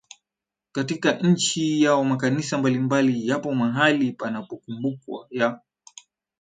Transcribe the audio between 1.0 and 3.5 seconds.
nchi yao Makanisa mbalimbali